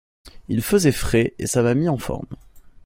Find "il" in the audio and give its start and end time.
0.47-0.63